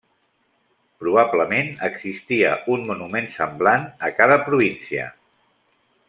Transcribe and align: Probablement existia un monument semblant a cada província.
Probablement 1.03 1.67
existia 1.89 2.53
un 2.77 2.87
monument 2.91 3.29
semblant 3.37 3.85
a 4.09 4.13
cada 4.21 4.39
província. 4.51 5.05